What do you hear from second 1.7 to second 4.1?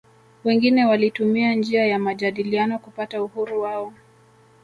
ya majadiliano kupata uhuru wao